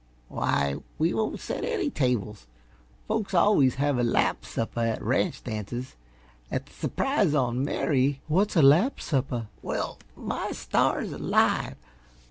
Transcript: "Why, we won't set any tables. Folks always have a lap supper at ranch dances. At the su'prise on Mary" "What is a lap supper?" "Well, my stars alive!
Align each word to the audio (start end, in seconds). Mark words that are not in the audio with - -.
"Why, 0.29 0.77
we 0.97 1.13
won't 1.13 1.39
set 1.39 1.63
any 1.63 1.91
tables. 1.91 2.47
Folks 3.07 3.35
always 3.35 3.75
have 3.75 3.99
a 3.99 4.03
lap 4.03 4.43
supper 4.45 4.79
at 4.79 4.99
ranch 4.99 5.43
dances. 5.43 5.95
At 6.51 6.65
the 6.65 6.73
su'prise 6.73 7.35
on 7.35 7.63
Mary" 7.63 8.19
"What 8.27 8.49
is 8.49 8.55
a 8.55 8.61
lap 8.63 8.99
supper?" 8.99 9.45
"Well, 9.61 9.99
my 10.15 10.53
stars 10.53 11.11
alive! 11.11 11.75